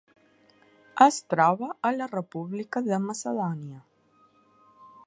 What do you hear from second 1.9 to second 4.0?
a la República de Macedònia.